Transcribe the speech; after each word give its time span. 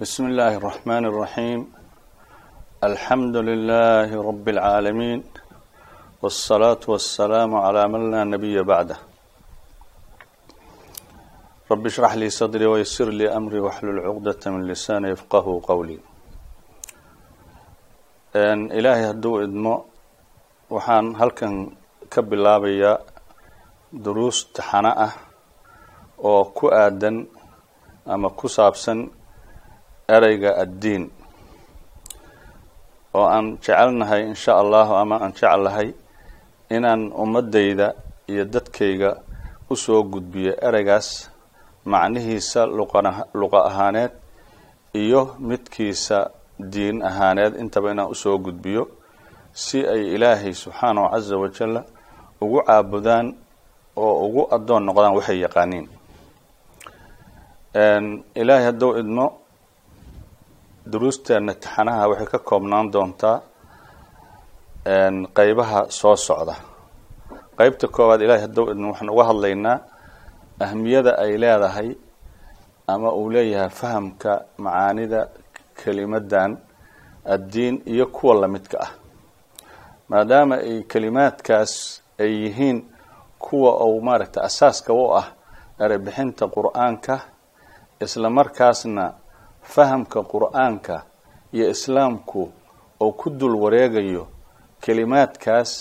بسم 0.00 0.24
الله 0.30 0.52
الرحمن 0.60 1.04
الرحيم 1.10 1.60
الحمد 2.90 3.36
لله 3.48 4.08
رب 4.30 4.46
العالمين 4.54 5.20
والصلاة 6.22 6.82
والسلام 6.92 7.50
على 7.64 7.82
من 7.92 8.02
لا 8.12 8.24
نبي 8.24 8.56
بعده 8.62 8.96
رب 11.70 11.84
اشرح 11.86 12.12
لي 12.20 12.28
صدري 12.30 12.66
ويسر 12.66 13.08
لي 13.18 13.26
أمري 13.38 13.60
واحلل 13.60 13.98
عقدة 14.06 14.42
من 14.52 14.62
لساني 14.70 15.08
يفقه 15.14 15.46
قولي 15.70 15.98
إلهي 18.78 19.10
هدو 19.10 19.32
إدمو 19.44 19.76
waxaan 20.70 21.18
halkan 21.18 21.54
ka 22.06 22.22
bilaabayaa 22.22 23.02
duruus 24.04 24.38
taxano 24.54 24.92
ah 25.06 25.12
oo 26.22 26.46
ku 26.54 26.70
aadan 26.70 27.26
ama 28.06 28.30
ku 28.38 28.46
saabsan 28.46 29.10
ereyga 30.07 30.51
addiin 30.63 31.03
oo 33.15 33.25
aan 33.35 33.57
jecelnahay 33.63 34.21
insha 34.31 34.53
allahu 34.61 34.93
ama 35.01 35.15
aan 35.23 35.33
jeclahay 35.33 35.89
inaan 36.75 37.11
ummadayda 37.23 37.93
iyo 38.27 38.43
dadkayga 38.45 39.11
u 39.69 39.75
soo 39.75 40.03
gudbiyo 40.03 40.53
ereygaas 40.67 41.29
macnihiisa 41.85 42.65
luqa 43.39 43.59
ahaaneed 43.69 44.11
iyo 44.93 45.35
midkiisa 45.39 46.31
diin 46.73 47.03
ahaaneed. 47.03 47.53
Intaba 47.61 47.91
inaan 47.91 48.09
u 48.09 48.15
soo 48.15 48.37
gudbiyo 48.39 48.87
si 49.53 49.79
ay 49.87 50.15
ilaahay 50.15 50.53
subxaanahu 50.53 51.07
casa 51.13 51.35
wajalla 51.37 51.81
ugu 52.41 52.59
caabudaan 52.67 53.27
oo 53.95 54.13
ugu 54.27 54.41
addoon 54.55 54.83
noqdaan 54.87 55.15
waxay 55.17 55.39
yaqaaniin. 55.45 55.85
Ilaahay 58.41 58.65
hadduu 58.71 58.97
idmo 59.01 59.25
duruusteena 60.91 61.53
taxanaha 61.63 62.03
waxay 62.09 62.27
ka 62.33 62.39
koobnaan 62.49 62.87
doontaa 62.93 63.37
qeybaha 65.37 65.79
soo 65.99 66.15
socda. 66.27 66.55
Qeybta 67.57 67.87
koowaad 67.95 68.21
ilahay 68.25 68.43
idmo 68.45 68.87
waxaan 68.91 69.09
uga 69.13 69.23
hadlaynaa 69.29 69.77
ahmiyada 70.65 71.11
ay 71.23 71.31
leedahay 71.41 71.89
ama 72.93 73.09
uu 73.19 73.29
leeyahay 73.33 73.69
fahamka 73.79 74.31
macaanida 74.63 75.21
kelimadan 75.83 76.51
addiin 77.33 77.75
iyo 77.93 78.05
kuwa 78.15 78.35
lamidka 78.41 78.77
ah. 78.85 78.91
Maadaama 80.09 80.55
ay 80.55 80.83
kelimaadkaas 80.91 81.73
ay 82.23 82.31
yihiin 82.43 82.77
kuwa 83.39 83.71
uu 83.85 84.01
maaragtay 84.01 84.43
asaaska 84.43 84.93
u 84.93 85.03
ah 85.19 85.27
erebixinta 85.83 86.45
qur'aanka 86.55 87.15
isla 88.03 88.29
markaasna 88.29 89.03
fahamka 89.73 90.19
qur'aanka 90.31 90.95
iyo 91.55 91.65
islaamku 91.75 92.41
oo 93.03 93.11
ku 93.19 93.29
dul 93.29 93.55
wareegayo 93.63 94.23
kelimaadkaas 94.83 95.71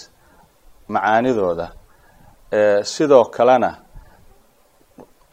macaanidooda 0.88 1.66
sidoo 2.92 3.24
kalena 3.36 3.70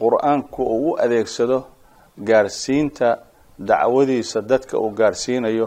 qur'aanku 0.00 0.62
uu 0.62 0.90
u 0.92 0.96
adeegsado 1.04 1.58
gaarsiinta 2.28 3.08
dacwadiisa 3.58 4.40
dadka 4.50 4.78
uu 4.78 4.90
gaarsiinayo 4.98 5.66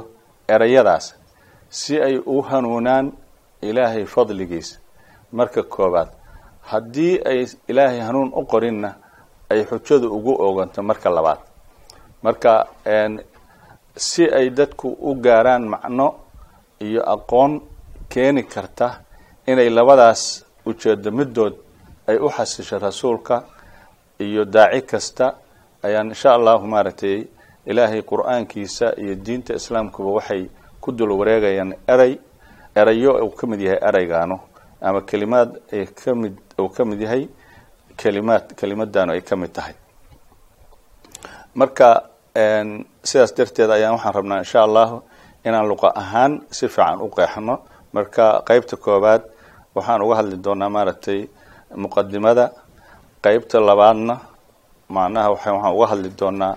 ereyadaas 0.55 1.05
si 1.69 1.93
ay 2.07 2.15
u 2.25 2.41
hanuunaan 2.49 3.05
ilaahay 3.61 4.05
fadligiisa 4.05 4.79
marka 5.31 5.63
koobaad 5.63 6.09
haddii 6.71 7.13
ay 7.29 7.39
ilaahay 7.67 7.99
hanuun 8.07 8.29
u 8.39 8.45
qorinna 8.51 8.89
ay 9.49 9.61
xujadu 9.69 10.07
ugu 10.17 10.33
ooganto 10.45 10.83
marka 10.83 11.09
labaad 11.09 11.39
marka 12.25 12.53
si 14.07 14.23
ay 14.39 14.47
dadku 14.57 14.87
u 15.09 15.11
gaaraan 15.25 15.63
macno 15.73 16.07
iyo 16.87 17.01
aqoon 17.15 17.51
keeni 18.11 18.43
karta 18.53 18.87
inay 19.51 19.69
labadaas 19.77 20.21
ujeedo 20.69 21.09
middood 21.19 21.53
ay 22.09 22.17
u 22.25 22.27
xasisho 22.35 22.75
rasuulka 22.79 23.35
iyo 24.25 24.41
daaci 24.55 24.81
kasta 24.91 25.25
ayaan 25.85 26.07
insha 26.13 26.29
allahu 26.37 26.65
maaragtay 26.73 27.17
ilaahay 27.69 28.01
qur'aankiisa 28.11 28.87
iyo 29.01 29.13
diinta 29.25 29.51
islaamkuba 29.59 30.09
waxay 30.17 30.43
ku 30.81 30.91
dul 30.97 31.11
wareegayaan 31.19 31.71
erey 31.93 32.13
erayo 32.75 33.11
uu 33.25 33.31
ka 33.37 33.47
mid 33.47 33.61
yahay 33.61 33.79
ereygaano 33.89 34.37
ama 34.87 35.01
kelimaad 35.09 35.49
ay 35.73 35.85
ka 35.99 36.11
mid 36.21 36.35
uu 36.61 36.69
ka 36.75 36.81
mid 36.89 36.99
yahay 37.05 37.23
kelimaad 38.01 38.45
kelimadanu 38.59 39.11
ay 39.15 39.21
ka 39.21 39.35
mid 39.35 39.51
tahay. 39.55 39.73
Marka 41.55 42.04
sidaas 42.35 43.31
darteed 43.37 43.69
ayaan 43.71 43.95
waxaan 43.95 44.13
rabnaa 44.17 44.39
insha 44.43 44.59
allahu 44.67 44.97
inaan 45.47 45.67
luqa 45.71 45.89
ahaan 45.95 46.41
si 46.51 46.67
fiican 46.67 46.99
u 47.01 47.07
qeexno. 47.17 47.55
Marka 47.95 48.43
qeybta 48.47 48.75
koowaad 48.85 49.21
waxaan 49.75 50.01
uga 50.05 50.15
hadli 50.19 50.37
doonaa 50.45 50.69
maaragtay 50.75 51.19
muqadimada 51.83 52.45
qeybta 53.23 53.57
labaadna 53.69 54.15
macnaha 54.95 55.27
waxaan 55.33 55.73
uga 55.77 55.85
hadli 55.91 56.09
doonaa 56.19 56.53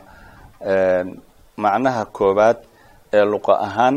macnaha 1.65 2.03
koowaad 2.17 2.59
ee 3.17 3.25
luqa 3.33 3.55
ahaan 3.67 3.97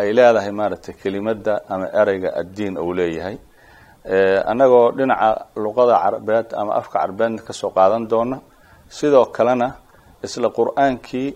ay 0.00 0.08
leedahay 0.16 0.52
maaragtay 0.52 0.94
kelimada 1.02 1.54
ama 1.72 1.86
ereyga 2.00 2.30
addiin 2.40 2.76
uu 2.78 2.92
leeyahay. 2.98 3.36
Annagoo 4.50 4.92
dhinaca 4.96 5.28
luqada 5.64 5.94
carabeed 6.02 6.48
ama 6.60 6.72
afka 6.80 6.98
carabeedna 7.00 7.40
ka 7.46 7.52
soo 7.60 7.70
qaadan 7.76 8.04
doona. 8.10 8.36
Sidoo 8.96 9.24
kalena 9.36 9.68
isla 10.28 10.48
qur'aankii 10.58 11.28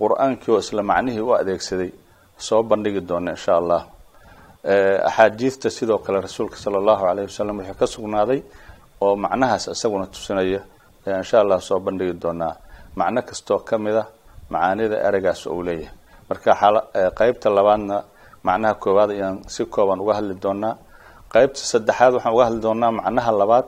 qur'aankii 0.00 0.50
oo 0.54 0.58
isla 0.64 0.82
macnihii 0.90 1.20
u 1.20 1.30
adeegsaday. 1.40 1.90
Soo 2.46 2.62
bandhigi 2.62 3.00
doona 3.08 3.30
insha 3.36 3.52
allah. 3.60 3.82
Axaadiidta 5.08 5.70
sidoo 5.70 5.98
kale 5.98 6.20
rasuulka 6.20 6.56
sala 6.56 6.78
allahu 6.78 7.04
alayh 7.10 7.24
wasalam 7.26 7.58
wuxuu 7.58 7.74
ka 7.80 7.86
sugnaaday 7.86 8.40
oo 9.00 9.16
macnahaas 9.16 9.64
isaguna 9.74 10.06
tusinaya. 10.06 10.60
Ayaa 11.06 11.18
insha 11.22 11.40
allah 11.40 11.58
soo 11.60 11.80
bandhigi 11.80 12.14
doonaa. 12.22 12.54
Macno 12.96 13.22
kastoo 13.22 13.58
ka 13.68 13.78
mid 13.78 13.96
a 13.96 14.04
macaanida 14.50 14.96
ereygaas 15.08 15.46
uu 15.46 15.62
leeyahay. 15.66 15.90
Marka 16.28 16.52
qeybta 17.18 17.48
labaadna 17.50 17.96
macnaha 18.46 18.74
koowaad 18.82 19.10
ayaan 19.10 19.36
si 19.48 19.64
kooban 19.66 20.00
uga 20.00 20.14
hadli 20.18 20.34
doonaa. 20.44 20.74
Qeybta 21.32 21.58
saddexaad 21.72 22.12
waxaan 22.14 22.34
uga 22.34 22.44
hadli 22.46 22.60
doonaa 22.62 22.90
macnaha 22.98 23.30
labaad. 23.40 23.66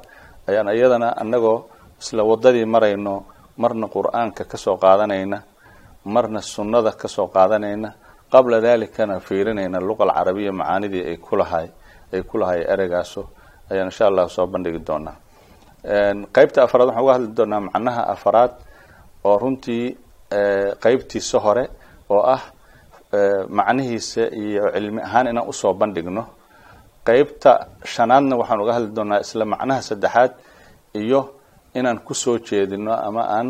Ayaan 0.49 0.69
iyadana 0.77 1.09
anagoo 1.23 1.59
isla 2.01 2.23
wadadii 2.23 2.65
marayno 2.75 3.25
marna 3.57 3.87
qur'aanka 3.95 4.45
ka 4.51 4.57
soo 4.65 4.77
qaadanayna 4.77 5.39
marna 6.15 6.41
sunnada 6.43 6.93
ka 7.01 7.09
soo 7.09 7.27
qaadanayna 7.35 7.91
qabla 8.33 8.61
dalikana 8.61 9.21
fiirinayna 9.21 9.79
luqa 9.89 10.05
alcarabiya 10.05 10.53
macaanidii 10.53 11.03
ay 11.11 11.17
kulahay 11.27 11.67
ay 12.15 12.23
ku 12.23 12.39
lahay 12.39 12.61
ayaan 13.71 13.89
insha 13.91 14.07
allah 14.11 14.29
soo 14.29 14.47
bandhigi 14.47 14.79
doonaa 14.89 15.17
qeybta 16.35 16.59
afaraad 16.67 16.89
waxaan 16.89 17.03
uga 17.05 17.13
hadli 17.17 17.29
doonaa 17.39 17.61
macnaha 17.67 18.03
afaraad 18.15 18.53
oo 19.29 19.37
runtii 19.43 19.85
qeybtiisa 20.85 21.39
hore 21.45 21.65
oo 22.11 22.23
ah 22.35 22.43
macnihiisa 23.49 24.23
iyo 24.43 24.71
cilmi 24.75 25.01
ahaan 25.03 25.27
inaan 25.31 25.49
u 25.49 25.53
soo 25.53 25.73
bandhigno. 25.75 26.25
Qeybta 27.07 27.53
shanaadna 27.85 28.35
waxaan 28.41 28.61
uga 28.63 28.73
hadli 28.77 28.91
doonaa 28.97 29.21
isla 29.25 29.45
macnaha 29.45 29.81
saddexaad 29.89 30.33
iyo 30.95 31.21
inaan 31.79 31.99
ku 32.07 32.15
soo 32.15 32.39
jeedino 32.39 32.93
ama 33.09 33.23
aan 33.37 33.49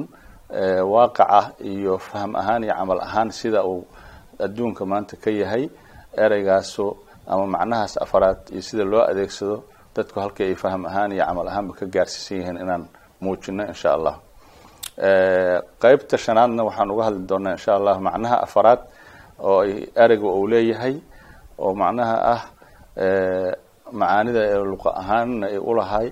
waaqaca 0.95 1.41
iyo 1.71 1.99
fahm 1.99 2.33
ahaan 2.41 2.63
iyo 2.65 2.75
camal 2.79 3.01
ahaan 3.07 3.31
sida 3.39 3.61
uu 3.65 3.85
adduunka 4.45 4.83
maanta 4.91 5.17
ka 5.23 5.31
yahay 5.31 5.65
ereygaaso 6.25 6.87
ama 7.33 7.47
macnahaas 7.55 7.95
afaraad 8.05 8.39
iyo 8.53 8.63
sida 8.69 8.85
loo 8.85 9.03
adeegsado 9.11 9.57
dadku 9.97 10.21
halkii 10.23 10.47
ay 10.51 10.55
fahm 10.63 10.83
ahaan 10.91 11.11
iyo 11.17 11.25
camal 11.29 11.49
ahaanba 11.51 11.73
ka 11.79 11.85
gaarsiisan 11.95 12.37
yihiin 12.39 12.57
inaan 12.65 12.85
muujino 13.23 13.63
insha 13.73 13.91
allah. 13.97 14.15
Qeybta 15.83 16.17
shanaadna 16.25 16.63
waxaan 16.69 16.91
uga 16.95 17.03
hadli 17.09 17.23
doonaa 17.31 17.53
insha 17.59 17.73
allah 17.79 17.97
macnaha 18.07 18.37
afaraad 18.47 18.81
oo 19.49 19.61
ereyga 20.05 20.29
uu 20.39 20.47
leeyahay 20.53 20.95
oo 21.59 21.73
macnaha 21.83 22.17
ah 22.35 22.43
macaanida 23.99 24.41
ee 24.53 24.59
luqa 24.73 24.91
ahaanna 25.01 25.47
ay 25.53 25.59
ulahay 25.71 26.07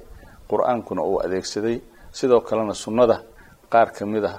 qur'aankuna 0.50 1.03
uu 1.11 1.19
adeegsaday 1.25 1.76
sidoo 2.19 2.41
kalena 2.49 2.75
sunnada 2.85 3.17
qaar 3.73 3.88
ka 3.97 4.03
mid 4.12 4.25
a 4.25 4.32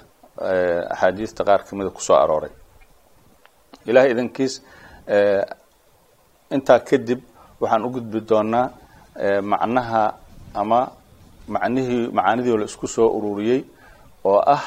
axaadiista 0.93 1.41
qaar 1.47 1.61
kamida 1.67 1.89
ku 1.95 2.01
soo 2.07 2.15
arooray. 2.23 2.51
Ilahay 3.89 4.09
idankiis 4.13 4.53
intaa 6.55 6.79
kadib 6.89 7.19
waxaan 7.61 7.83
u 7.87 7.89
gudbi 7.95 8.19
doonaa 8.29 8.65
macnaha 9.51 10.03
ama 10.61 10.79
macnihii 11.53 12.03
macaanidii 12.17 12.57
la 12.61 12.65
isku 12.71 12.87
soo 12.95 13.07
ururiyey 13.17 13.61
oo 14.29 14.39
ah 14.55 14.63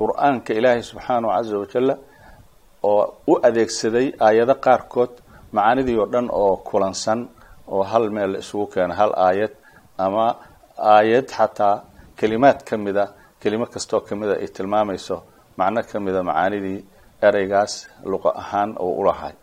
qur'aanka 0.00 0.50
ilaahay 0.58 0.82
subxaanahu 0.90 1.30
casa 1.36 1.56
wajalla 1.62 1.94
oo 2.90 3.02
u 3.30 3.34
adeegsaday 3.48 4.06
aayado 4.26 4.54
qaarkood 4.64 5.12
macaanidii 5.56 5.96
oo 6.02 6.06
dhan 6.12 6.26
oo 6.40 6.56
kulansan 6.68 7.20
oo 7.74 7.82
hal 7.90 8.04
meel 8.14 8.30
la 8.32 8.38
isugu 8.44 8.66
keena 8.72 8.94
hal 9.00 9.12
aayad 9.26 9.52
ama 10.04 10.24
aayad 10.94 11.26
xataa 11.36 11.76
kelimaad 12.20 12.58
ka 12.68 12.74
mida 12.84 13.04
kelimo 13.42 13.66
kastoo 13.74 14.00
kamida 14.08 14.34
ay 14.42 14.48
tilmaamayso 14.56 15.16
macno 15.58 15.80
kamida 15.90 16.20
macaanidii 16.28 16.78
ereygaas 17.26 17.72
luqa 18.10 18.30
ahaan 18.42 18.70
oo 18.84 18.92
ulahay 19.00 19.34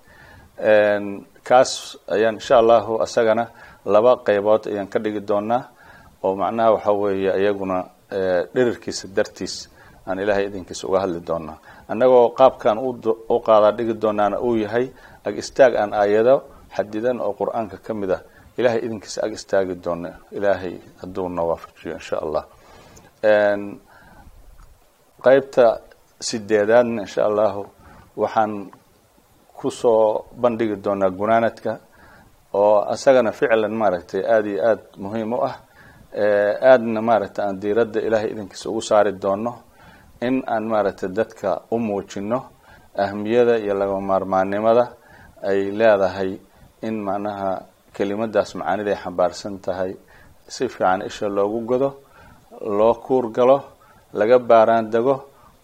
kaas 1.48 1.72
ayaan 2.16 2.36
insha 2.40 2.56
allahu 2.62 2.92
isagana 3.06 3.46
laba 3.94 4.12
qeybood 4.28 4.64
ayaan 4.72 4.88
ka 4.94 5.00
dhigi 5.04 5.22
doonaa 5.30 5.62
oo 6.24 6.34
macnaha 6.42 6.70
waxa 6.76 6.92
weeye 7.02 7.32
iyaguna 7.42 7.78
dhirirkiisa 8.56 9.08
dartiis 9.18 9.56
aan 10.08 10.20
ilaahay 10.24 10.46
idinkiisa 10.50 10.88
uga 10.88 11.00
hadli 11.04 11.20
doonaa. 11.30 11.58
Annagoo 11.92 12.30
qaabkan 12.40 12.78
u 12.80 13.40
qaadaa 13.48 13.72
dhigi 13.78 13.94
doonaana 14.04 14.38
uu 14.40 14.56
yahay 14.64 14.86
ag 15.28 15.36
istaag 15.44 15.74
aan 15.82 15.92
aayado 16.02 16.36
xadidan 16.76 17.18
oo 17.26 17.34
qur'aanka 17.40 17.78
ka 17.86 17.94
mid 17.94 18.12
ah 18.18 18.22
ilahay 18.58 18.80
idinkiisa 18.86 19.20
ag 19.26 19.34
istaagi 19.40 19.76
doona 19.86 20.10
ilaahay 20.38 20.76
hadduuna 21.02 21.42
waafajiyo 21.50 21.94
insha 22.00 22.18
allah 22.26 22.44
qeybta 25.26 25.66
sideedaadna 26.28 27.02
insha 27.06 27.22
allahu 27.30 27.62
waxaan 28.22 28.72
ku 29.58 29.70
soo 29.72 30.26
bandhigi 30.42 30.76
doonaa 30.84 31.10
gunaanadka 31.20 31.72
oo 32.54 32.86
isagana 32.94 33.32
ficlan 33.32 33.74
maaragtay 33.82 34.22
aada 34.34 34.50
iyo 34.50 34.62
aada 34.70 34.84
muhiim 35.04 35.34
u 35.34 35.40
ah. 35.50 35.56
Aadna 36.72 37.02
maaragtay 37.02 37.44
aan 37.46 37.58
diiradda 37.62 38.00
ilaahay 38.08 38.30
idinkiisa 38.34 38.70
ugu 38.70 38.82
saari 38.90 39.12
doono 39.24 39.54
in 40.28 40.36
aan 40.54 40.64
maaragtay 40.72 41.10
dadka 41.10 41.50
u 41.72 41.78
muujino 41.80 42.40
ahmiyada 43.04 43.58
iyo 43.64 43.74
laga 43.80 44.00
maarmaannimada 44.10 44.86
ay 45.50 45.60
leedahay 45.80 46.32
in 46.88 46.96
macnaha 47.08 47.50
kelimadaas 47.96 48.56
macaanida 48.60 48.92
ay 48.94 48.98
xambaarsan 49.04 49.56
tahay. 49.66 49.92
Si 50.48 50.64
fiican 50.70 51.02
isha 51.10 51.28
loogu 51.38 51.60
godo 51.70 51.90
loo 52.62 52.94
kuurgalo 53.06 53.58
laga 54.14 54.40
baaraan 54.40 54.90
dego 54.92 55.16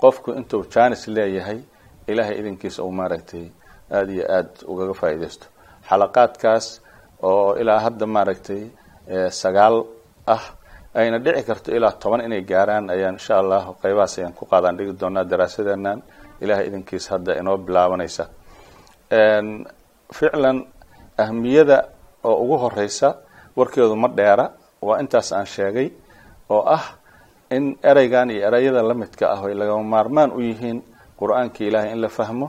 qofku 0.01 0.31
intuu 0.40 0.63
janis 0.74 1.07
leeyahay 1.07 1.60
ilaahay 2.07 2.36
idinkiisa 2.40 2.84
uu 2.84 2.92
maaragtay 2.92 3.45
aada 3.92 4.12
iyo 4.13 4.25
aada 4.36 4.50
ugaga 4.72 4.94
faa'iidaysto. 4.94 5.45
Xalaqaadkaas 5.90 6.66
oo 7.24 7.56
ilaa 7.62 7.80
hadda 7.86 8.06
maaragtay 8.16 8.62
sagaal 9.42 9.75
ah 10.28 10.44
ayna 11.00 11.18
dhici 11.25 11.44
karto 11.48 11.69
ilaa 11.78 11.92
toban 12.01 12.22
inay 12.28 12.42
gaaraan 12.51 12.90
ayaan 12.90 13.16
insha 13.18 13.34
allahu 13.42 13.69
qeybahaas 13.81 14.13
ayaan 14.19 14.34
ku 14.38 14.46
qaadaan 14.51 14.78
dhigi 14.78 14.94
doonaa 15.01 15.24
daraasadeenan 15.31 16.00
ilahay 16.44 16.66
idinkiisa 16.68 17.10
hadda 17.16 17.31
inoo 17.39 17.57
bilaabanaysa. 17.66 18.24
Ficlan 20.18 20.57
ahmiyada 21.18 21.78
oo 22.24 22.36
ugu 22.44 22.57
horeysa 22.63 23.10
warkeedu 23.57 23.96
ma 23.96 24.07
dheera 24.18 24.46
waa 24.81 25.00
intaas 25.01 25.31
aan 25.34 25.46
sheegay 25.46 25.88
oo 26.53 26.63
ah 26.77 26.85
in 27.55 27.65
ereygan 27.91 28.29
iyo 28.33 28.41
ereyada 28.47 28.81
lamidka 28.89 29.25
ah 29.35 29.41
ay 29.47 29.53
lagama 29.59 29.83
maarmaan 29.94 30.29
u 30.31 30.39
yihiin 30.50 30.79
qur'aanka 31.19 31.59
ilaahay 31.67 31.91
in 31.95 32.01
la 32.05 32.09
fahmo 32.17 32.47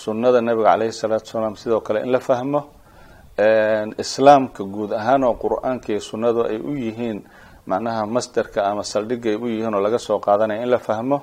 sunnada 0.00 0.40
nabiga 0.48 0.68
caleyhi 0.72 0.92
salaatu 1.02 1.26
wasalaam 1.28 1.56
sidoo 1.62 1.80
kale 1.86 1.98
in 2.06 2.10
la 2.16 2.20
fahmo 2.28 2.60
islaamka 3.98 4.64
guud 4.64 4.92
ahaan 4.92 5.24
oo 5.24 5.34
qur'aanka 5.42 5.88
iyo 5.92 6.00
sunnadu 6.00 6.40
ay 6.50 6.58
u 6.58 6.72
yihiin 6.76 7.22
macnaha 7.66 8.06
masderka 8.06 8.64
ama 8.70 8.82
saldhigay 8.82 9.36
u 9.36 9.46
yihiin 9.46 9.74
oo 9.74 9.80
laga 9.80 9.98
soo 9.98 10.18
qaadanaya 10.18 10.62
in 10.62 10.70
la 10.70 10.78
fahmo. 10.78 11.18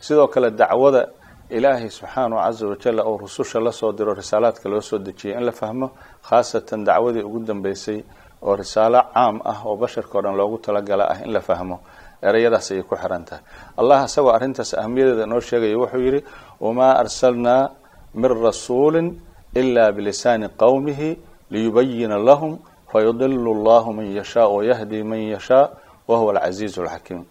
Sidoo 0.00 0.28
kale 0.28 0.50
dacwada 0.50 1.08
ilaahay 1.50 1.90
subxaanahu 1.90 2.40
caza 2.44 2.66
wajal 2.66 2.98
oo 3.00 3.16
rususha 3.18 3.60
la 3.60 3.72
soo 3.72 3.92
diro 3.92 4.14
risaalaadka 4.14 4.68
loo 4.68 4.80
soo 4.80 4.98
dejiyay 4.98 5.36
in 5.38 5.44
la 5.44 5.52
fahmo 5.52 5.90
khaasatan 6.28 6.84
dacwadii 6.84 7.22
ugu 7.22 7.40
dambeysay 7.44 8.02
oo 8.42 8.56
risaalo 8.56 9.00
caam 9.14 9.36
ah 9.44 9.58
oo 9.66 9.76
basharka 9.76 10.18
o 10.18 10.22
dhan 10.22 10.34
loogu 10.36 10.58
talagala 10.58 11.04
ah 11.12 11.18
in 11.24 11.32
la 11.32 11.40
fahmo 11.40 11.76
ereyadaas 12.22 12.70
ayay 12.72 12.82
ku 12.82 12.94
xiran 12.96 13.24
tahay 13.28 13.42
allah 13.80 14.04
isagoo 14.08 14.32
arrintaas 14.36 14.74
ahmiyadeeda 14.74 15.26
noo 15.26 15.40
sheegaya 15.40 15.76
wuxuu 15.78 16.00
yidhi 16.06 16.20
wamaa 16.60 16.92
arsalnaa 17.02 17.70
min 18.14 18.30
rasuulin 18.46 19.08
ila 19.54 19.92
bilisaani 19.96 20.48
qowmihi 20.62 21.10
liyubayina 21.50 22.18
lahum 22.18 22.58
fayudilu 22.92 23.50
allahu 23.56 23.92
man 23.92 24.06
yashaa 24.18 24.48
wayahdi 24.56 25.02
man 25.02 25.20
yashaa 25.34 25.70
wahuwa 26.08 26.32
alcasiizu 26.34 26.82
alxakiim 26.82 27.22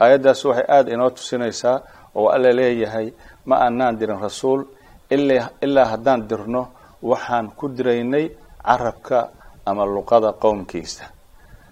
aayaddaas 0.00 0.44
waxay 0.44 0.64
aada 0.68 0.90
inoo 0.94 1.10
tusinaysaa 1.10 1.76
oo 2.16 2.28
alla 2.34 2.50
leeyahay 2.52 3.12
ma 3.46 3.56
aanaan 3.64 3.96
dirin 4.00 4.20
rasuul 4.20 4.64
ilaa 5.66 5.84
haddaan 5.92 6.20
dirno 6.28 6.62
waxaan 7.02 7.50
ku 7.58 7.68
diraynay 7.68 8.26
carabka 8.64 9.18
ama 9.66 9.84
luqada 9.86 10.32
qowmkiisa. 10.32 11.04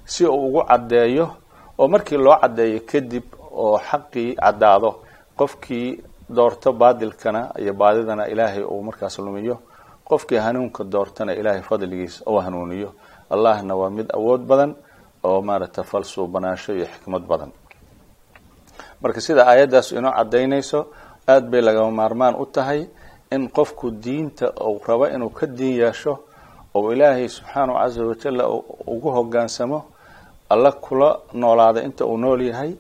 Si 0.05 0.27
uu 0.27 0.47
ugu 0.49 0.63
caddeeyo 0.69 1.27
oo 1.79 1.89
markii 1.89 2.17
loo 2.19 2.37
caddeeyo 2.43 2.81
kadib 2.91 3.25
oo 3.51 3.79
xaqii 3.79 4.35
caddaado 4.37 4.91
qofkii 5.39 6.03
doorto 6.37 6.73
baadilkana 6.73 7.51
iyo 7.59 7.73
baadidana 7.75 8.29
ilaahay 8.29 8.63
uu 8.63 8.83
markaas 8.83 9.19
lumiyo 9.19 9.57
qofkii 10.09 10.39
hanuunka 10.39 10.85
doortana 10.85 11.33
ilaahay 11.35 11.63
fadligiisa 11.63 12.25
uu 12.31 12.39
hanuuniyo. 12.41 12.93
Allahna 13.31 13.75
waa 13.77 13.91
mid 13.91 14.07
awood 14.15 14.41
badan 14.41 14.75
oo 15.25 15.43
maaragta 15.43 15.83
falsuu 15.83 16.27
banaansho 16.27 16.75
iyo 16.75 16.87
xikmad 16.87 17.23
badan. 17.23 17.51
Marka 19.03 19.21
sida 19.21 19.47
aayaddaas 19.47 19.93
inoo 19.93 20.13
caddaynayso 20.13 20.81
aada 21.29 21.47
bay 21.51 21.61
lagama 21.63 21.91
maarmaan 21.91 22.35
u 22.43 22.47
tahay 22.47 22.87
in 23.31 23.49
qofku 23.49 23.91
diinta 23.91 24.53
uu 24.61 24.81
rabo 24.87 25.07
inuu 25.09 25.31
ka 25.31 25.47
diin 25.47 25.77
yeesho 25.81 26.13
oo 26.75 26.93
ilaahay 26.93 27.29
subxaanahu 27.29 27.79
casa 27.79 28.01
wajalla 28.11 28.45
ugu 28.93 29.09
hogaansamo 29.17 29.79
alla 30.53 30.73
kula 30.73 31.11
noolaada 31.35 31.83
inta 31.83 32.05
uu 32.07 32.17
nool 32.19 32.41
yahay. 32.43 32.73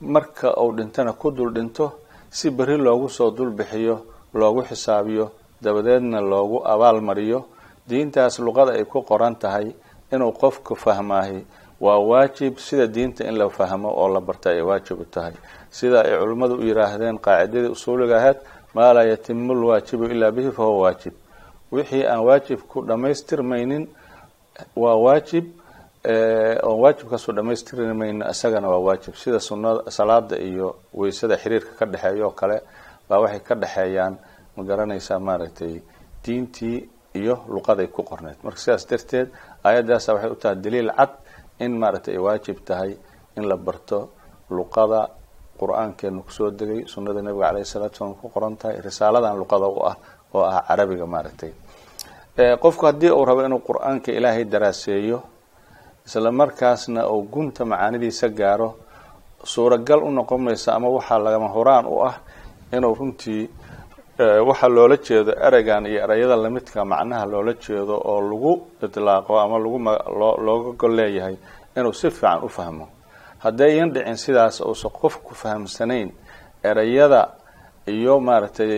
Marka 0.00 0.54
uu 0.60 0.72
dhintana 0.76 1.12
ku 1.12 1.30
dul 1.30 1.52
dhinto 1.54 1.92
si 2.30 2.50
beri 2.50 2.76
loogu 2.76 3.08
soo 3.08 3.30
dulbixiyo 3.30 3.96
loogu 4.34 4.62
xisaabiyo 4.68 5.30
dabadeedna 5.62 6.20
loogu 6.20 6.60
abaal 6.66 7.00
mariyo 7.00 7.44
diintaas 7.88 8.38
luqada 8.38 8.72
ay 8.72 8.84
ku 8.84 9.02
qoran 9.02 9.34
tahay 9.36 9.72
inuu 10.12 10.32
qofku 10.32 10.74
fahmaahi. 10.76 11.40
Waa 11.80 11.98
waajib 11.98 12.58
sida 12.58 12.86
diinta 12.86 13.24
in 13.28 13.36
la 13.38 13.48
fahmo 13.48 13.88
oo 13.88 14.08
la 14.08 14.20
barta 14.20 14.50
ay 14.50 14.60
waajib 14.62 15.00
u 15.00 15.04
tahay. 15.04 15.32
Sida 15.70 16.00
ay 16.04 16.18
culimmadu 16.20 16.54
u 16.54 16.62
yidhaahdeen 16.68 17.18
qaacidadii 17.18 17.68
usuuliga 17.76 18.16
ahayd 18.16 18.36
maa 18.74 18.92
laa 18.92 19.04
yatimu 19.04 19.54
lwaajibu 19.54 20.04
ilaa 20.04 20.30
bihi 20.30 20.50
fahuwa 20.52 20.78
waajib 20.84 21.12
wixii 21.74 22.04
aan 22.12 22.20
waajibku 22.28 22.76
dhammaystirmaynin 22.88 23.84
waa 24.82 24.96
waajib 25.04 25.46
oon 26.68 26.78
waajibkaasu 26.84 27.32
dhammaystirmaynin 27.36 28.22
isagana 28.30 28.68
waa 28.72 28.78
waajib. 28.86 29.14
Sida 29.22 29.40
sunada 29.40 29.90
salaada 29.90 30.36
iyo 30.38 30.76
weysada 30.94 31.36
xiriirka 31.42 31.72
ka 31.78 31.84
dhexeeya 31.92 32.26
oo 32.26 32.30
kale 32.40 32.56
baa 33.08 33.18
waxay 33.24 33.40
ka 33.48 33.54
dhexeeyaan 33.62 34.14
ma 34.56 34.62
garanaysaa 34.68 35.18
maaragtay 35.18 35.74
diintii 36.24 36.78
iyo 37.20 37.34
luqaday 37.54 37.86
ku 37.94 38.02
qorneyd 38.02 38.36
marka 38.44 38.58
sidaas 38.60 38.84
darteed 38.90 39.28
aayaddaasa 39.64 40.14
waxay 40.14 40.30
u 40.30 40.36
tahay 40.42 40.56
daliil 40.64 40.90
cad 40.98 41.10
in 41.64 41.72
maaragtay 41.82 42.14
ay 42.14 42.20
waajib 42.26 42.58
tahay 42.68 42.90
in 43.36 43.44
la 43.50 43.56
barto 43.56 43.98
luqada 44.50 45.00
qur'aankeenu 45.60 46.20
ku 46.26 46.30
soo 46.36 46.50
degay 46.50 46.80
sunnada 46.92 47.22
nabiga 47.22 47.46
caleyhi 47.48 47.64
salatu 47.74 47.96
salaam 47.98 48.14
ku 48.20 48.28
qoran 48.34 48.56
tahay 48.60 48.76
risaaladan 48.86 49.36
luqada 49.42 49.66
u 49.66 49.78
ah 49.90 49.96
oo 50.34 50.42
ah 50.44 50.62
carabiga 50.68 51.06
maaragtay 51.06 51.52
qofku 52.36 52.86
haddii 52.86 53.10
uu 53.10 53.24
rabo 53.24 53.44
inuu 53.46 53.60
qur'aanka 53.68 54.12
ilaahay 54.12 54.44
daraaseeyo 54.44 55.22
isla 56.06 56.32
markaasna 56.32 57.06
uu 57.08 57.22
gunta 57.32 57.64
macaanidiisa 57.64 58.28
gaaro 58.28 58.74
suuragal 59.44 60.02
u 60.02 60.10
noqon 60.10 60.40
maysa 60.42 60.74
ama 60.74 60.88
waxaa 60.88 61.18
lagama 61.18 61.48
horaan 61.48 61.86
u 61.86 62.02
ah 62.08 62.14
inuu 62.72 62.94
runtii 62.94 63.48
waxaa 64.48 64.68
loola 64.68 64.96
jeedo 64.96 65.32
ereygan 65.46 65.86
iyo 65.86 66.00
ereyada 66.04 66.36
lamidka 66.36 66.84
macnaha 66.84 67.26
loola 67.26 67.52
jeedo 67.54 67.94
oo 68.04 68.20
lagu 68.20 68.52
idlaaqo 68.82 69.38
ama 69.40 69.58
lagu 69.58 69.78
looga 70.46 70.70
gol 70.80 70.94
leeyahay 70.96 71.36
inuu 71.76 71.92
si 71.92 72.10
fiican 72.10 72.42
u 72.42 72.48
fahmo. 72.48 72.88
Haddayan 73.38 73.90
dhicin 73.92 74.16
sidaas 74.16 74.60
uusan 74.60 74.90
qofku 74.90 75.34
fahamsanayn 75.34 76.10
ereyada 76.64 77.28
iyo 77.86 78.20
maaragtay 78.20 78.72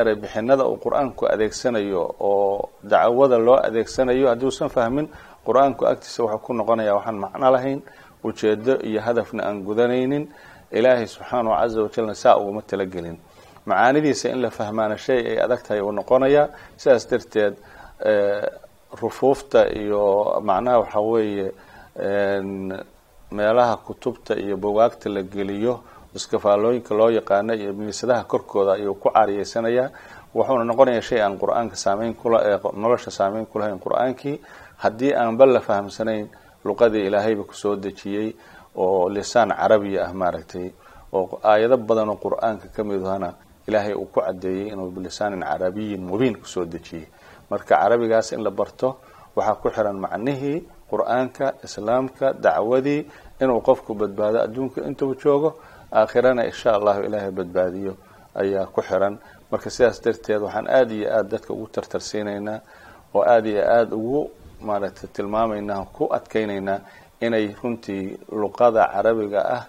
erey 0.00 0.14
bixinada 0.22 0.64
uu 0.66 0.76
qur'aanku 0.84 1.26
adeegsanayo 1.32 2.02
oo 2.20 2.68
dacwada 2.82 3.38
loo 3.38 3.56
adeegsanayo 3.68 4.28
haddiusan 4.32 4.68
fahmin 4.68 5.06
qur'aanku 5.46 5.82
agtiisa 5.86 6.22
wuxuu 6.24 6.38
ku 6.44 6.52
noqonaya 6.54 6.94
waxaan 6.96 7.18
macno 7.24 7.50
lahayn 7.54 7.80
ujeedo 8.24 8.74
iyo 8.88 9.00
hadafna 9.00 9.42
aan 9.48 9.62
gudanaynin 9.66 10.24
ilaahay 10.72 11.06
subxaanahu 11.06 11.54
caza 11.60 11.82
wajalna 11.82 12.14
saa 12.14 12.36
uguma 12.40 12.62
talagelin. 12.62 13.18
Macaanidiisa 13.66 14.28
in 14.30 14.40
la 14.42 14.50
fahmaana 14.50 14.96
shay 14.96 15.20
ay 15.30 15.38
adag 15.44 15.60
tahay 15.62 15.80
uu 15.82 15.92
noqonayaa 15.92 16.48
sidaas 16.76 17.04
darteed 17.10 17.54
rufuufta 19.00 19.60
iyo 19.82 20.40
macnaha 20.40 20.78
waxa 20.80 21.00
weeye 21.00 21.52
meelaha 23.30 23.76
kutubta 23.76 24.34
iyo 24.36 24.56
bogaagta 24.56 25.08
la 25.10 25.22
geliyo 25.22 25.80
iskafaalooyinka 26.14 26.94
loo 26.94 27.10
yaqaano 27.10 27.54
iyo 27.54 27.72
miisadaha 27.72 28.24
korkooda 28.24 28.72
ayuu 28.78 28.94
ku 28.94 29.08
caariyeysanayaa. 29.10 29.88
Wuxuuna 30.34 30.64
noqonayaa 30.64 31.00
shay 31.08 31.20
aan 31.20 31.38
qur'aanka 31.38 31.76
saameyn 31.76 32.14
nolosha 32.82 33.10
saameyn 33.10 33.46
kulahayn 33.46 33.78
qur'aankii. 33.78 34.36
Haddii 34.82 35.12
aanba 35.14 35.46
la 35.46 35.60
fahamsanayn 35.60 36.28
luqadii 36.64 37.06
ilaahayba 37.08 37.44
ku 37.44 37.54
soo 37.54 37.76
dejiyey 37.76 38.34
oo 38.76 39.08
lisaan 39.08 39.50
carabiya 39.52 40.06
ah 40.08 40.12
maaragtay 40.12 40.72
oo 41.12 41.38
aayado 41.44 41.76
badan 41.76 42.08
oo 42.08 42.16
qur'aanka 42.16 42.68
ka 42.74 42.80
midahana 42.84 43.34
ilaahay 43.68 43.94
uu 43.94 44.06
ku 44.08 44.20
caddeeyey 44.20 44.72
inuu 44.72 44.90
bilisaanin 44.90 45.42
carabiyin 45.44 46.00
mubiin 46.00 46.36
ku 46.40 46.46
soo 46.48 46.64
dejiyey. 46.64 47.06
Marka 47.50 47.76
carabigaas 47.76 48.32
in 48.32 48.40
la 48.44 48.50
barto 48.50 48.96
waxaa 49.36 49.54
ku 49.60 49.68
xiran 49.70 49.96
macnihii 50.00 50.64
qur'aanka 50.90 51.60
islaamka 51.64 52.32
dacwadii 52.32 53.06
inuu 53.42 53.60
qofku 53.68 53.90
badbaado 54.00 54.38
adduunka 54.46 54.78
intuu 54.88 55.14
joogo 55.22 55.50
aakhirana 55.98 56.42
insha 56.50 56.70
allahu 56.78 57.00
ilaahay 57.06 57.30
badbaadiyo 57.38 57.92
ayaa 58.40 58.66
ku 58.74 58.80
xiran. 58.88 59.14
Marka 59.50 59.68
sidaas 59.70 59.98
darteed 60.04 60.40
waxaan 60.46 60.66
aada 60.76 60.92
iyo 60.94 61.08
aada 61.16 61.28
dadka 61.32 61.50
ugu 61.54 61.66
tartarsiinaynaa 61.74 62.58
oo 63.14 63.22
aada 63.34 63.48
iyo 63.52 63.62
aada 63.76 63.94
ugu 63.96 64.20
maaragtay 64.66 65.08
tilmaamaynaa 65.14 65.84
ku 65.96 66.04
adkaynaynaa 66.16 66.78
inay 67.26 67.46
runtii 67.62 68.04
luqada 68.40 68.82
carabiga 68.94 69.40
ah 69.56 69.62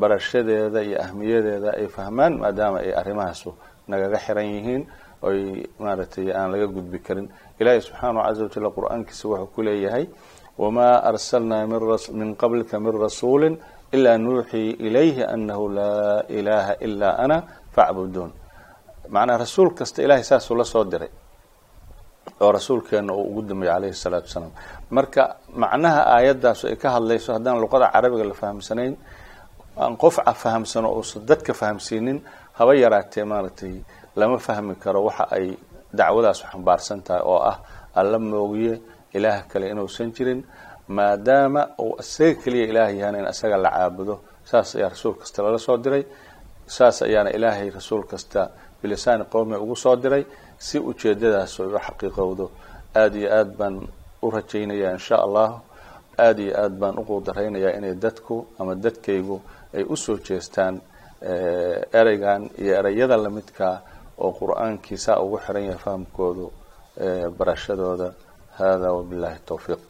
barashadeeda 0.00 0.80
iyo 0.88 0.96
ahmiyadeeda 1.04 1.70
ay 1.80 1.86
fahmaan 1.96 2.32
maadaama 2.42 2.78
ay 2.84 2.92
arrimahaasu 3.00 3.50
nagaga 3.88 4.18
xiran 4.26 4.46
yihiin 4.54 4.82
oy 5.22 5.38
maaragtay 5.82 6.26
aan 6.38 6.50
laga 6.52 6.66
gudbi 6.76 6.98
karin. 7.06 7.26
Ilaahay 7.60 7.80
subxaanahu 7.80 8.22
caza 8.26 8.42
wajalla 8.46 8.70
qur'aankiisa 8.76 9.24
wuxuu 9.28 9.46
ku 9.54 9.60
leeyahay 9.66 10.04
wamaa 10.58 10.96
arsalnaa 11.10 11.66
min 12.20 12.36
qablika 12.36 12.80
min 12.80 12.94
rasuuli 13.04 13.48
ilaa 13.92 14.18
nuuxii 14.18 14.70
ilayhi 14.86 15.22
anahu 15.34 15.68
laa 15.76 16.22
ilaha 16.38 16.72
ilaa 16.86 17.14
ana 17.24 17.36
facbuduun 17.74 18.30
macnaa 19.14 19.38
rasuul 19.44 19.70
kasta 19.78 20.02
ilahay 20.02 20.24
saasuu 20.30 20.56
la 20.56 20.64
soo 20.64 20.84
diray 20.84 21.10
oo 22.40 22.52
rasuulkeena 22.52 23.12
uu 23.12 23.24
ugu 23.30 23.42
dambeeyey 23.48 23.74
calayhi 23.74 23.94
salaatu 23.94 24.26
wasalaam. 24.26 24.52
Marka 24.90 25.22
macnaha 25.62 26.00
aayaddaas 26.16 26.64
ay 26.64 26.76
ka 26.76 26.88
hadlayso 26.96 27.32
haddaan 27.36 27.60
luqada 27.62 27.86
carabiga 27.94 28.24
la 28.24 28.34
fahamsanayn 28.34 28.94
aan 29.82 29.96
qof 30.02 30.16
fahamsano 30.42 30.88
uusan 30.96 31.22
dadka 31.28 31.52
fahamsiinin 31.54 32.18
haba 32.58 32.72
yaraatee 32.74 33.24
maaragtay 33.24 33.74
lama 34.16 34.38
fahmi 34.38 34.74
karo 34.82 35.00
waxa 35.08 35.24
ay 35.36 35.46
dacwadaas 35.98 36.38
xambaarsan 36.50 37.02
tahay 37.06 37.22
oo 37.22 37.38
ah 37.50 37.56
alla 37.94 38.18
moogiye 38.18 38.74
ilaah 39.14 39.40
kale 39.50 39.66
inuusan 39.72 40.12
jirin 40.16 40.40
maadaama 40.88 41.62
uu 41.84 41.96
isaga 42.02 42.34
keliya 42.42 42.66
ilaah 42.72 42.90
yahana 42.98 43.18
in 43.18 43.26
isaga 43.34 43.56
la 43.64 43.70
caabudo. 43.70 44.14
Saas 44.44 44.74
ayaa 44.76 44.88
rasuul 44.94 45.14
kasta 45.20 45.42
lala 45.42 45.58
soo 45.58 45.76
diray. 45.84 46.04
Saas 46.66 47.02
ayaana 47.02 47.30
ilaahay 47.36 47.70
rasuul 47.70 48.04
kasta 48.10 48.50
bilisaani 48.82 49.24
qowmi 49.32 49.56
ugu 49.56 49.76
soo 49.76 49.96
diray 49.96 50.24
si 50.58 50.78
ujeedadaas 50.78 51.60
ay 51.60 51.66
u 51.66 51.78
xaqiiqowdo. 51.86 52.46
Aada 53.00 53.16
iyo 53.18 53.28
aad 53.38 53.50
baan 53.58 53.76
u 54.22 54.30
rajaynayaa 54.30 54.92
insha 54.96 55.16
allahu 55.26 55.56
aada 56.18 56.42
iyo 56.42 56.54
aad 56.62 56.74
baan 56.80 56.98
u 56.98 57.04
quudaraynayaa 57.08 57.76
inay 57.78 57.94
dadku 58.04 58.36
ama 58.58 58.74
dadkaygu 58.84 59.36
ay 59.76 59.82
u 59.88 59.96
soo 59.96 60.16
jeestaan 60.26 60.74
ereygan 62.00 62.42
iyo 62.62 62.72
ereyada 62.80 63.16
lamidkaa 63.24 63.76
oo 64.24 64.30
qur'aankii 64.40 64.98
saa 65.04 65.18
ugu 65.24 65.38
xiran 65.44 65.64
yahay 65.68 65.78
fahamkoodu 65.84 66.46
barashadooda 67.38 68.08
hada 68.58 68.88
wabillahi 68.96 69.38
towfiiq 69.48 69.84